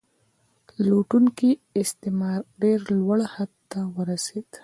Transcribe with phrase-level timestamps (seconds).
[0.85, 1.51] لوټونکی
[1.81, 4.49] استثمار ډیر لوړ حد ته ورسید.